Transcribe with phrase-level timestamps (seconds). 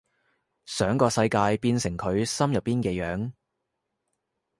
[0.65, 3.33] 想個世界變成佢心入邊嘅樣